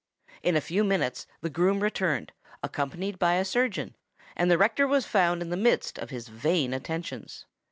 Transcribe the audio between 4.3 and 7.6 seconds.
and the rector was found in the midst of his vain attentions.